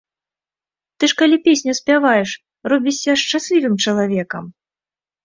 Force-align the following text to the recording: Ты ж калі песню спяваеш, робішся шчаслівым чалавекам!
Ты 1.01 1.09
ж 1.11 1.17
калі 1.19 1.37
песню 1.47 1.75
спяваеш, 1.79 2.31
робішся 2.73 3.11
шчаслівым 3.25 3.75
чалавекам! 3.85 4.43